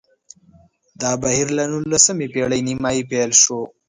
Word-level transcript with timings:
دا 1.01 1.11
بهیر 1.23 1.47
له 1.57 1.63
نولسمې 1.71 2.27
پېړۍ 2.33 2.61
نیمايي 2.67 3.03
پیل 3.09 3.31
شو 3.41 3.59